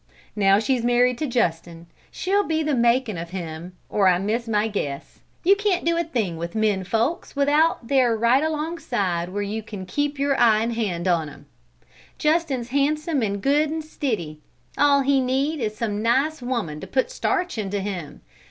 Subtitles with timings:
[0.35, 4.67] Now she's married to Justin she'll be the makin' of him, or I miss my
[4.67, 5.19] guess.
[5.43, 9.85] You can't do a thing with men folks without they're right alongside where you can
[9.85, 11.45] keep your eye and hand on 'em.
[12.17, 14.41] Justin's handsome and good and stiddy;
[14.75, 18.21] all he need is some nice woman to put starch into him.